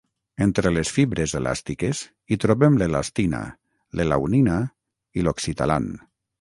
[0.43, 2.01] Entre les fibres elàstiques
[2.33, 3.43] hi trobem l'elastina,
[4.01, 4.59] l'elaunina
[5.21, 5.91] i l'oxitalan.